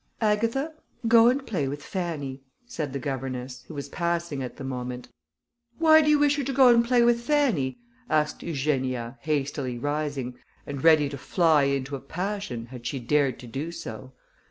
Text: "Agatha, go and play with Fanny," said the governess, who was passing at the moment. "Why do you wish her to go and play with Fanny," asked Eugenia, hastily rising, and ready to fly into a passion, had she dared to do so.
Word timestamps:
"Agatha, 0.21 0.73
go 1.07 1.27
and 1.27 1.45
play 1.45 1.67
with 1.67 1.83
Fanny," 1.83 2.41
said 2.65 2.91
the 2.91 2.97
governess, 2.97 3.63
who 3.67 3.75
was 3.75 3.87
passing 3.87 4.41
at 4.41 4.57
the 4.57 4.63
moment. 4.63 5.09
"Why 5.77 6.01
do 6.01 6.09
you 6.09 6.17
wish 6.17 6.37
her 6.37 6.43
to 6.43 6.51
go 6.51 6.69
and 6.69 6.83
play 6.83 7.03
with 7.03 7.21
Fanny," 7.21 7.77
asked 8.09 8.41
Eugenia, 8.41 9.19
hastily 9.21 9.77
rising, 9.77 10.39
and 10.65 10.83
ready 10.83 11.07
to 11.07 11.19
fly 11.19 11.65
into 11.65 11.95
a 11.95 11.99
passion, 12.01 12.65
had 12.65 12.87
she 12.87 12.97
dared 12.97 13.37
to 13.41 13.45
do 13.45 13.71
so. 13.71 14.11